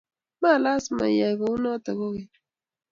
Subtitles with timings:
[0.41, 2.21] molasma iyaay kou noo kokeny